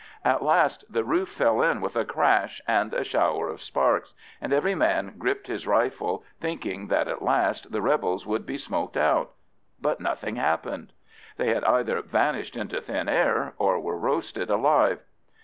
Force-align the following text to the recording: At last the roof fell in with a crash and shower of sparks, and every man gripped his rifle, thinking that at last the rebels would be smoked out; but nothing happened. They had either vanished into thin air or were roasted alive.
At 0.25 0.41
last 0.41 0.83
the 0.91 1.03
roof 1.03 1.29
fell 1.29 1.61
in 1.61 1.79
with 1.79 1.95
a 1.95 2.03
crash 2.05 2.59
and 2.67 2.91
shower 3.05 3.49
of 3.49 3.61
sparks, 3.61 4.15
and 4.41 4.51
every 4.51 4.73
man 4.73 5.13
gripped 5.19 5.45
his 5.45 5.67
rifle, 5.67 6.23
thinking 6.39 6.87
that 6.87 7.07
at 7.07 7.21
last 7.21 7.71
the 7.71 7.83
rebels 7.83 8.25
would 8.25 8.43
be 8.43 8.57
smoked 8.57 8.97
out; 8.97 9.33
but 9.79 9.99
nothing 9.99 10.37
happened. 10.37 10.91
They 11.37 11.53
had 11.53 11.63
either 11.65 12.01
vanished 12.01 12.57
into 12.57 12.81
thin 12.81 13.07
air 13.07 13.53
or 13.59 13.79
were 13.79 13.95
roasted 13.95 14.49
alive. 14.49 15.03